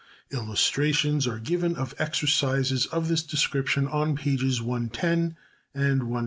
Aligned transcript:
Illustrations 0.31 1.27
are 1.27 1.37
given 1.37 1.75
of 1.75 1.93
exercises 1.99 2.87
of 2.87 3.07
this 3.07 3.21
description 3.21 3.87
on 3.87 4.15
pages 4.15 4.59
110 4.59 5.37
and 5.75 5.99
122. 6.01 6.19